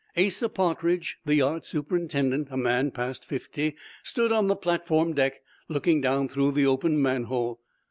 [0.17, 6.01] Asa Partridge, the yard superintendent, a man past fifty, stood on the platform deck, looking
[6.01, 7.59] down through the open manhole.